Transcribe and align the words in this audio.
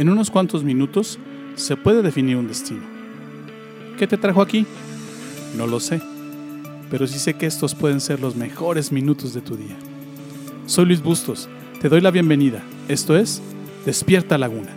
En 0.00 0.08
unos 0.08 0.30
cuantos 0.30 0.64
minutos 0.64 1.18
se 1.56 1.76
puede 1.76 2.00
definir 2.00 2.38
un 2.38 2.48
destino. 2.48 2.80
¿Qué 3.98 4.06
te 4.06 4.16
trajo 4.16 4.40
aquí? 4.40 4.64
No 5.58 5.66
lo 5.66 5.78
sé, 5.78 6.00
pero 6.90 7.06
sí 7.06 7.18
sé 7.18 7.34
que 7.34 7.44
estos 7.44 7.74
pueden 7.74 8.00
ser 8.00 8.18
los 8.18 8.34
mejores 8.34 8.92
minutos 8.92 9.34
de 9.34 9.42
tu 9.42 9.58
día. 9.58 9.76
Soy 10.64 10.86
Luis 10.86 11.02
Bustos, 11.02 11.50
te 11.82 11.90
doy 11.90 12.00
la 12.00 12.10
bienvenida. 12.10 12.62
Esto 12.88 13.14
es 13.14 13.42
Despierta 13.84 14.38
Laguna. 14.38 14.70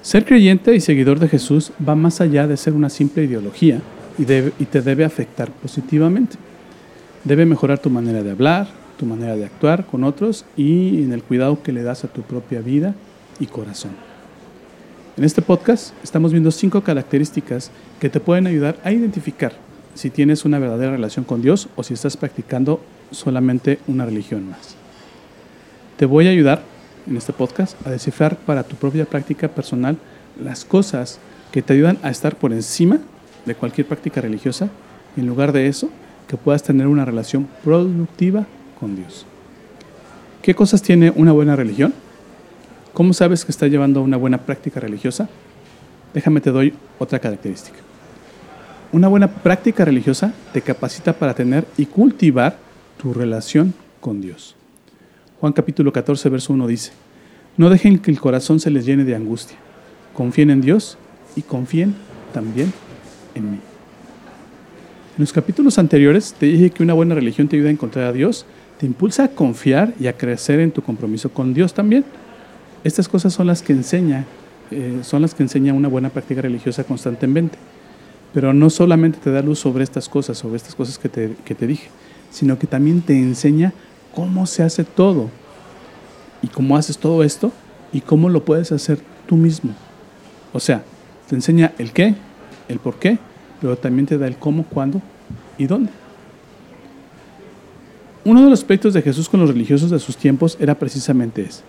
Ser 0.00 0.24
creyente 0.24 0.76
y 0.76 0.80
seguidor 0.80 1.18
de 1.18 1.26
Jesús 1.26 1.72
va 1.84 1.96
más 1.96 2.20
allá 2.20 2.46
de 2.46 2.56
ser 2.56 2.74
una 2.74 2.88
simple 2.88 3.24
ideología 3.24 3.82
y, 4.18 4.24
te 4.24 4.82
debe 4.82 5.04
afectar 5.04 5.50
positivamente. 5.50 6.36
Debe 7.24 7.46
mejorar 7.46 7.78
tu 7.78 7.90
manera 7.90 8.22
de 8.22 8.30
hablar, 8.30 8.68
tu 8.98 9.06
manera 9.06 9.36
de 9.36 9.44
actuar 9.44 9.86
con 9.86 10.04
otros 10.04 10.44
y 10.56 11.02
en 11.02 11.12
el 11.12 11.22
cuidado 11.22 11.62
que 11.62 11.72
le 11.72 11.82
das 11.82 12.04
a 12.04 12.08
tu 12.08 12.22
propia 12.22 12.60
vida 12.60 12.94
y 13.40 13.46
corazón. 13.46 13.92
En 15.16 15.24
este 15.24 15.42
podcast 15.42 15.92
estamos 16.02 16.32
viendo 16.32 16.50
cinco 16.50 16.82
características 16.82 17.70
que 18.00 18.08
te 18.08 18.20
pueden 18.20 18.46
ayudar 18.46 18.78
a 18.82 18.92
identificar 18.92 19.52
si 19.94 20.10
tienes 20.10 20.44
una 20.44 20.58
verdadera 20.58 20.92
relación 20.92 21.24
con 21.24 21.42
Dios 21.42 21.68
o 21.76 21.82
si 21.82 21.94
estás 21.94 22.16
practicando 22.16 22.80
solamente 23.10 23.78
una 23.86 24.06
religión 24.06 24.48
más. 24.48 24.74
Te 25.98 26.06
voy 26.06 26.26
a 26.26 26.30
ayudar 26.30 26.62
en 27.06 27.16
este 27.16 27.32
podcast 27.32 27.76
a 27.86 27.90
descifrar 27.90 28.36
para 28.36 28.62
tu 28.62 28.76
propia 28.76 29.04
práctica 29.04 29.48
personal 29.48 29.98
las 30.42 30.64
cosas 30.64 31.18
que 31.50 31.62
te 31.62 31.74
ayudan 31.74 31.98
a 32.02 32.10
estar 32.10 32.36
por 32.36 32.52
encima 32.52 32.98
de 33.44 33.54
cualquier 33.54 33.86
práctica 33.86 34.20
religiosa 34.20 34.68
en 35.16 35.26
lugar 35.26 35.52
de 35.52 35.66
eso 35.66 35.90
que 36.26 36.36
puedas 36.36 36.62
tener 36.62 36.86
una 36.86 37.04
relación 37.04 37.48
productiva 37.64 38.46
con 38.78 38.96
Dios. 38.96 39.26
¿Qué 40.40 40.54
cosas 40.54 40.82
tiene 40.82 41.12
una 41.14 41.32
buena 41.32 41.56
religión? 41.56 41.94
¿Cómo 42.92 43.12
sabes 43.12 43.44
que 43.44 43.52
está 43.52 43.68
llevando 43.68 44.02
una 44.02 44.16
buena 44.16 44.38
práctica 44.38 44.80
religiosa? 44.80 45.28
Déjame 46.14 46.40
te 46.40 46.50
doy 46.50 46.74
otra 46.98 47.18
característica. 47.18 47.78
Una 48.92 49.08
buena 49.08 49.28
práctica 49.28 49.84
religiosa 49.84 50.34
te 50.52 50.60
capacita 50.60 51.14
para 51.14 51.34
tener 51.34 51.66
y 51.76 51.86
cultivar 51.86 52.58
tu 53.00 53.14
relación 53.14 53.72
con 54.00 54.20
Dios. 54.20 54.54
Juan 55.40 55.52
capítulo 55.52 55.92
14, 55.92 56.28
verso 56.28 56.52
1 56.52 56.66
dice, 56.66 56.92
no 57.56 57.70
dejen 57.70 57.98
que 57.98 58.10
el 58.10 58.20
corazón 58.20 58.60
se 58.60 58.70
les 58.70 58.84
llene 58.84 59.04
de 59.04 59.14
angustia. 59.14 59.56
Confíen 60.14 60.50
en 60.50 60.60
Dios 60.60 60.98
y 61.36 61.42
confíen 61.42 61.94
también 62.32 62.72
en 63.34 63.50
mí. 63.52 63.58
En 65.16 65.20
los 65.20 65.32
capítulos 65.32 65.78
anteriores 65.78 66.34
te 66.38 66.46
dije 66.46 66.70
que 66.70 66.82
una 66.82 66.94
buena 66.94 67.14
religión 67.14 67.46
te 67.46 67.56
ayuda 67.56 67.68
a 67.68 67.72
encontrar 67.72 68.06
a 68.06 68.12
Dios, 68.12 68.46
te 68.78 68.86
impulsa 68.86 69.24
a 69.24 69.28
confiar 69.28 69.92
y 70.00 70.06
a 70.06 70.14
crecer 70.14 70.58
en 70.60 70.70
tu 70.70 70.82
compromiso 70.82 71.30
con 71.30 71.52
Dios 71.52 71.74
también. 71.74 72.04
Estas 72.82 73.08
cosas 73.08 73.32
son 73.32 73.46
las 73.46 73.62
que 73.62 73.72
enseña, 73.72 74.24
eh, 74.70 75.00
son 75.02 75.22
las 75.22 75.34
que 75.34 75.42
enseña 75.42 75.74
una 75.74 75.88
buena 75.88 76.08
práctica 76.08 76.40
religiosa 76.40 76.84
constantemente. 76.84 77.58
Pero 78.32 78.54
no 78.54 78.70
solamente 78.70 79.18
te 79.22 79.30
da 79.30 79.42
luz 79.42 79.58
sobre 79.58 79.84
estas 79.84 80.08
cosas, 80.08 80.38
sobre 80.38 80.56
estas 80.56 80.74
cosas 80.74 80.98
que 80.98 81.10
te, 81.10 81.34
que 81.44 81.54
te 81.54 81.66
dije, 81.66 81.90
sino 82.30 82.58
que 82.58 82.66
también 82.66 83.02
te 83.02 83.12
enseña 83.12 83.74
cómo 84.14 84.46
se 84.46 84.62
hace 84.62 84.84
todo 84.84 85.28
y 86.40 86.48
cómo 86.48 86.76
haces 86.76 86.96
todo 86.96 87.22
esto 87.22 87.52
y 87.92 88.00
cómo 88.00 88.30
lo 88.30 88.44
puedes 88.44 88.72
hacer 88.72 88.98
tú 89.26 89.36
mismo. 89.36 89.74
O 90.54 90.60
sea, 90.60 90.82
te 91.28 91.34
enseña 91.34 91.72
el 91.78 91.92
qué, 91.92 92.14
el 92.72 92.78
por 92.78 92.98
qué, 92.98 93.18
pero 93.60 93.76
también 93.76 94.06
te 94.06 94.18
da 94.18 94.26
el 94.26 94.36
cómo, 94.36 94.64
cuándo 94.64 95.00
y 95.58 95.66
dónde. 95.66 95.90
Uno 98.24 98.42
de 98.42 98.50
los 98.50 98.60
aspectos 98.60 98.94
de 98.94 99.02
Jesús 99.02 99.28
con 99.28 99.40
los 99.40 99.50
religiosos 99.50 99.90
de 99.90 99.98
sus 99.98 100.16
tiempos 100.16 100.56
era 100.60 100.76
precisamente 100.76 101.42
ese. 101.42 101.62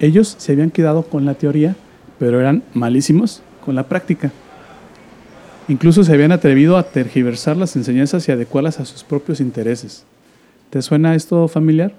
Ellos 0.00 0.34
se 0.38 0.52
habían 0.52 0.70
quedado 0.70 1.02
con 1.02 1.24
la 1.24 1.34
teoría, 1.34 1.76
pero 2.18 2.40
eran 2.40 2.62
malísimos 2.74 3.42
con 3.64 3.74
la 3.74 3.88
práctica. 3.88 4.32
Incluso 5.68 6.02
se 6.02 6.12
habían 6.12 6.32
atrevido 6.32 6.76
a 6.76 6.82
tergiversar 6.82 7.56
las 7.56 7.76
enseñanzas 7.76 8.26
y 8.28 8.32
adecuarlas 8.32 8.80
a 8.80 8.84
sus 8.84 9.04
propios 9.04 9.40
intereses. 9.40 10.04
¿Te 10.70 10.82
suena 10.82 11.14
esto 11.14 11.46
familiar? 11.46 11.92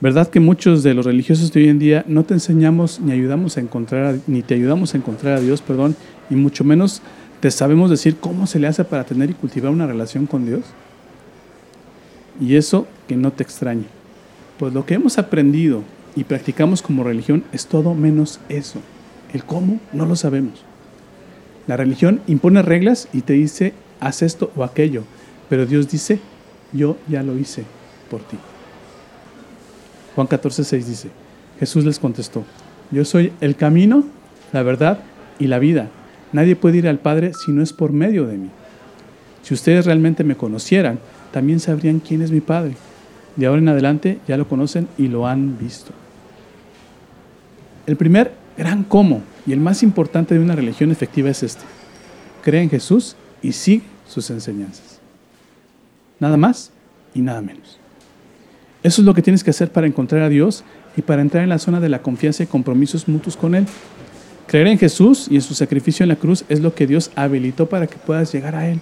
¿Verdad 0.00 0.28
que 0.28 0.40
muchos 0.40 0.82
de 0.82 0.94
los 0.94 1.04
religiosos 1.04 1.52
de 1.52 1.60
hoy 1.60 1.68
en 1.68 1.78
día 1.78 2.04
no 2.06 2.24
te 2.24 2.32
enseñamos 2.32 3.00
ni 3.00 3.12
ayudamos 3.12 3.58
a 3.58 3.60
encontrar 3.60 4.16
ni 4.26 4.40
te 4.40 4.54
ayudamos 4.54 4.94
a 4.94 4.96
encontrar 4.96 5.36
a 5.36 5.40
Dios, 5.40 5.60
perdón, 5.60 5.94
y 6.30 6.36
mucho 6.36 6.64
menos 6.64 7.02
te 7.40 7.50
sabemos 7.50 7.90
decir 7.90 8.16
cómo 8.18 8.46
se 8.46 8.58
le 8.58 8.66
hace 8.66 8.84
para 8.84 9.04
tener 9.04 9.30
y 9.30 9.34
cultivar 9.34 9.70
una 9.72 9.86
relación 9.86 10.26
con 10.26 10.46
Dios? 10.46 10.62
Y 12.40 12.56
eso 12.56 12.86
que 13.08 13.16
no 13.16 13.32
te 13.32 13.42
extrañe. 13.42 13.84
Pues 14.58 14.72
lo 14.72 14.86
que 14.86 14.94
hemos 14.94 15.18
aprendido 15.18 15.82
y 16.16 16.24
practicamos 16.24 16.82
como 16.82 17.04
religión 17.04 17.44
es 17.52 17.66
todo 17.66 17.94
menos 17.94 18.40
eso. 18.48 18.80
El 19.32 19.44
cómo 19.44 19.80
no 19.92 20.06
lo 20.06 20.16
sabemos. 20.16 20.64
La 21.66 21.76
religión 21.76 22.20
impone 22.26 22.62
reglas 22.62 23.08
y 23.12 23.22
te 23.22 23.34
dice, 23.34 23.74
haz 24.00 24.22
esto 24.22 24.50
o 24.56 24.64
aquello, 24.64 25.04
pero 25.48 25.66
Dios 25.66 25.88
dice, 25.88 26.18
yo 26.72 26.96
ya 27.08 27.22
lo 27.22 27.38
hice 27.38 27.64
por 28.10 28.20
ti. 28.20 28.36
Juan 30.14 30.26
14, 30.26 30.64
6 30.64 30.86
dice, 30.86 31.10
Jesús 31.58 31.84
les 31.84 31.98
contestó, 31.98 32.44
yo 32.90 33.04
soy 33.04 33.32
el 33.40 33.56
camino, 33.56 34.04
la 34.52 34.62
verdad 34.62 35.00
y 35.38 35.46
la 35.46 35.58
vida. 35.58 35.90
Nadie 36.32 36.56
puede 36.56 36.78
ir 36.78 36.88
al 36.88 36.98
Padre 36.98 37.32
si 37.34 37.52
no 37.52 37.62
es 37.62 37.72
por 37.72 37.92
medio 37.92 38.26
de 38.26 38.36
mí. 38.36 38.50
Si 39.42 39.54
ustedes 39.54 39.86
realmente 39.86 40.24
me 40.24 40.36
conocieran, 40.36 40.98
también 41.32 41.60
sabrían 41.60 42.00
quién 42.00 42.22
es 42.22 42.30
mi 42.30 42.40
Padre. 42.40 42.74
De 43.36 43.46
ahora 43.46 43.60
en 43.60 43.68
adelante 43.68 44.18
ya 44.28 44.36
lo 44.36 44.48
conocen 44.48 44.88
y 44.98 45.08
lo 45.08 45.26
han 45.26 45.58
visto. 45.58 45.92
El 47.86 47.96
primer 47.96 48.32
gran 48.56 48.84
cómo 48.84 49.22
y 49.46 49.52
el 49.52 49.60
más 49.60 49.82
importante 49.82 50.34
de 50.34 50.40
una 50.40 50.54
religión 50.54 50.90
efectiva 50.90 51.30
es 51.30 51.42
este. 51.42 51.64
Cree 52.42 52.62
en 52.62 52.70
Jesús 52.70 53.16
y 53.42 53.52
sigue 53.52 53.84
sus 54.06 54.30
enseñanzas. 54.30 55.00
Nada 56.18 56.36
más 56.36 56.70
y 57.14 57.20
nada 57.20 57.40
menos. 57.40 57.78
Eso 58.82 59.02
es 59.02 59.06
lo 59.06 59.14
que 59.14 59.22
tienes 59.22 59.44
que 59.44 59.50
hacer 59.50 59.72
para 59.72 59.86
encontrar 59.86 60.22
a 60.22 60.28
Dios 60.28 60.64
y 60.96 61.02
para 61.02 61.22
entrar 61.22 61.42
en 61.42 61.50
la 61.50 61.58
zona 61.58 61.80
de 61.80 61.88
la 61.88 62.02
confianza 62.02 62.42
y 62.42 62.46
compromisos 62.46 63.08
mutuos 63.08 63.36
con 63.36 63.54
Él. 63.54 63.66
Creer 64.50 64.66
en 64.66 64.78
Jesús 64.80 65.28
y 65.30 65.36
en 65.36 65.42
su 65.42 65.54
sacrificio 65.54 66.02
en 66.02 66.08
la 66.08 66.16
cruz 66.16 66.44
es 66.48 66.58
lo 66.58 66.74
que 66.74 66.88
Dios 66.88 67.12
habilitó 67.14 67.68
para 67.68 67.86
que 67.86 67.94
puedas 67.98 68.32
llegar 68.32 68.56
a 68.56 68.68
Él. 68.68 68.80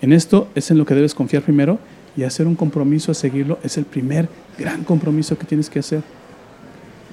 En 0.00 0.12
esto 0.12 0.48
es 0.56 0.68
en 0.72 0.78
lo 0.78 0.84
que 0.84 0.96
debes 0.96 1.14
confiar 1.14 1.44
primero 1.44 1.78
y 2.16 2.24
hacer 2.24 2.48
un 2.48 2.56
compromiso 2.56 3.12
a 3.12 3.14
seguirlo 3.14 3.60
es 3.62 3.78
el 3.78 3.84
primer 3.84 4.28
gran 4.58 4.82
compromiso 4.82 5.38
que 5.38 5.46
tienes 5.46 5.70
que 5.70 5.78
hacer. 5.78 6.02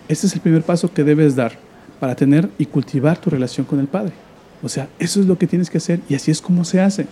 Este 0.07 0.25
es 0.25 0.33
el 0.33 0.41
primer 0.41 0.63
paso 0.63 0.91
que 0.91 1.03
debes 1.03 1.35
dar 1.35 1.51
para 1.99 2.15
tener 2.15 2.49
y 2.57 2.65
cultivar 2.65 3.21
tu 3.21 3.29
relación 3.29 3.67
con 3.67 3.79
el 3.79 3.85
Padre. 3.85 4.13
O 4.63 4.67
sea, 4.67 4.89
eso 4.97 5.19
es 5.19 5.27
lo 5.27 5.37
que 5.37 5.45
tienes 5.45 5.69
que 5.69 5.77
hacer 5.77 5.99
y 6.09 6.15
así 6.15 6.31
es 6.31 6.41
como 6.41 6.65
se 6.65 6.81
hace. 6.81 7.05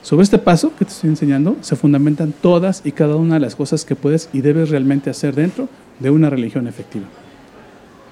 Sobre 0.00 0.22
este 0.22 0.38
paso 0.38 0.72
que 0.78 0.86
te 0.86 0.92
estoy 0.92 1.10
enseñando 1.10 1.58
se 1.60 1.76
fundamentan 1.76 2.32
todas 2.32 2.80
y 2.86 2.92
cada 2.92 3.16
una 3.16 3.34
de 3.34 3.40
las 3.40 3.54
cosas 3.54 3.84
que 3.84 3.96
puedes 3.96 4.30
y 4.32 4.40
debes 4.40 4.70
realmente 4.70 5.10
hacer 5.10 5.34
dentro 5.34 5.68
de 6.00 6.08
una 6.08 6.30
religión 6.30 6.66
efectiva. 6.66 7.04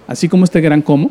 Así 0.06 0.28
como 0.28 0.44
este 0.44 0.60
gran 0.60 0.82
cómo, 0.82 1.10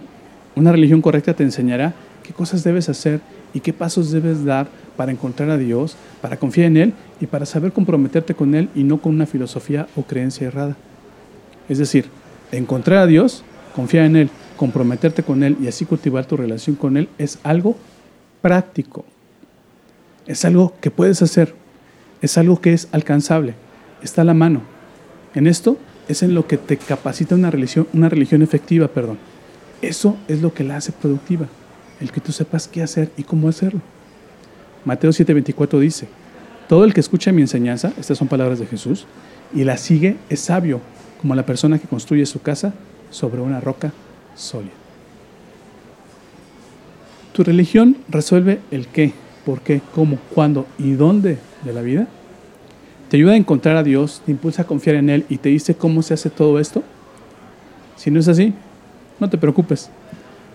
una 0.56 0.72
religión 0.72 1.02
correcta 1.02 1.34
te 1.34 1.44
enseñará 1.44 1.94
qué 2.22 2.34
cosas 2.34 2.64
debes 2.64 2.90
hacer 2.90 3.22
y 3.54 3.60
qué 3.60 3.74
pasos 3.74 4.12
debes 4.12 4.46
dar 4.46 4.68
para 4.96 5.12
encontrar 5.12 5.50
a 5.50 5.58
Dios, 5.58 5.96
para 6.22 6.38
confiar 6.38 6.68
en 6.68 6.78
Él 6.78 6.94
y 7.20 7.28
para 7.28 7.46
saber 7.46 7.72
comprometerte 7.72 8.36
con 8.36 8.56
Él 8.56 8.70
y 8.76 8.84
no 8.84 9.02
con 9.02 9.16
una 9.16 9.26
filosofía 9.26 9.88
o 9.96 10.04
creencia 10.04 10.48
errada. 10.48 10.76
Es 11.70 11.78
decir, 11.78 12.06
encontrar 12.52 13.00
a 13.00 13.08
Dios, 13.08 13.44
confiar 13.76 14.06
en 14.06 14.16
Él, 14.16 14.30
comprometerte 14.58 15.24
con 15.24 15.44
Él 15.44 15.58
y 15.62 15.68
así 15.68 15.86
cultivar 15.86 16.26
tu 16.26 16.38
relación 16.38 16.76
con 16.76 16.98
Él 16.98 17.10
es 17.18 17.40
algo 17.44 17.76
práctico. 18.42 19.06
Es 20.26 20.46
algo 20.46 20.74
que 20.80 20.92
puedes 20.92 21.22
hacer, 21.22 21.54
es 22.22 22.38
algo 22.38 22.62
que 22.62 22.74
es 22.74 22.88
alcanzable, 22.92 23.56
está 24.02 24.22
a 24.22 24.26
la 24.26 24.34
mano. 24.34 24.62
En 25.36 25.48
esto 25.48 25.78
es 26.08 26.24
en 26.24 26.34
lo 26.34 26.48
que 26.48 26.58
te 26.58 26.78
capacita 26.78 27.36
una 27.36 27.52
religión, 27.52 27.88
una 27.94 28.10
religión 28.10 28.42
efectiva, 28.42 28.88
perdón. 28.88 29.18
Eso 29.82 30.18
es 30.28 30.42
lo 30.42 30.54
que 30.54 30.64
la 30.64 30.78
hace 30.78 30.92
productiva, 30.92 31.48
el 32.00 32.12
que 32.12 32.22
tú 32.22 32.32
sepas 32.32 32.68
qué 32.68 32.82
hacer 32.82 33.12
y 33.18 33.24
cómo 33.24 33.50
hacerlo. 33.50 33.82
Mateo 34.86 35.12
7:24 35.12 35.80
dice, 35.80 36.08
todo 36.68 36.86
el 36.86 36.94
que 36.94 37.00
escucha 37.00 37.32
mi 37.32 37.42
enseñanza, 37.42 37.94
estas 37.98 38.18
son 38.18 38.28
palabras 38.28 38.60
de 38.60 38.66
Jesús, 38.66 39.06
y 39.54 39.64
la 39.64 39.78
sigue 39.78 40.18
es 40.30 40.40
sabio, 40.40 40.82
como 41.22 41.36
la 41.36 41.46
persona 41.46 41.80
que 41.80 41.88
construye 41.88 42.26
su 42.26 42.42
casa 42.42 42.74
sobre 43.10 43.42
una 43.42 43.62
roca 43.62 43.94
sólida. 44.36 44.72
Tu 47.34 47.44
religión 47.44 47.98
resuelve 48.10 48.60
el 48.72 48.88
qué, 48.88 49.14
por 49.46 49.62
qué, 49.62 49.82
cómo, 49.94 50.18
cuándo 50.34 50.66
y 50.78 50.94
dónde 50.94 51.38
de 51.64 51.74
la 51.74 51.82
vida? 51.82 52.08
¿Te 53.14 53.18
ayuda 53.18 53.34
a 53.34 53.38
encontrar 53.38 53.78
a 53.78 53.84
Dios, 53.84 54.24
te 54.26 54.32
impulsa 54.32 54.64
a 54.64 54.66
confiar 54.66 54.96
en 54.96 55.08
Él 55.08 55.24
y 55.30 55.38
te 55.38 55.50
dice 55.50 55.76
cómo 55.76 56.02
se 56.02 56.16
hace 56.16 56.32
todo 56.32 56.58
esto? 56.58 56.82
Si 57.96 58.10
no 58.10 58.20
es 58.20 58.28
así, 58.28 58.56
no 59.20 59.30
te 59.30 59.38
preocupes. 59.38 59.92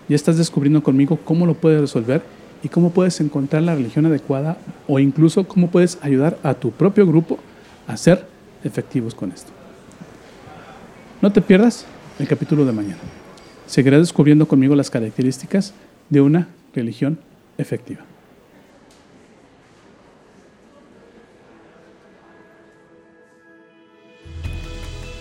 Ya 0.09 0.17
estás 0.17 0.35
descubriendo 0.35 0.83
conmigo 0.83 1.17
cómo 1.23 1.45
lo 1.45 1.53
puedes 1.53 1.79
resolver 1.79 2.21
y 2.61 2.67
cómo 2.67 2.91
puedes 2.91 3.21
encontrar 3.21 3.61
la 3.61 3.75
religión 3.75 4.07
adecuada 4.07 4.57
o 4.89 4.99
incluso 4.99 5.47
cómo 5.47 5.71
puedes 5.71 5.99
ayudar 6.01 6.37
a 6.43 6.53
tu 6.53 6.71
propio 6.71 7.07
grupo 7.07 7.39
a 7.87 7.95
ser 7.95 8.25
efectivos 8.65 9.15
con 9.15 9.31
esto. 9.31 9.53
No 11.21 11.31
te 11.31 11.39
pierdas 11.39 11.85
el 12.19 12.27
capítulo 12.27 12.65
de 12.65 12.73
mañana. 12.73 12.99
Seguirás 13.67 14.01
descubriendo 14.01 14.49
conmigo 14.49 14.75
las 14.75 14.89
características 14.89 15.73
de 16.09 16.19
una 16.19 16.49
religión 16.75 17.19
efectiva. 17.57 18.08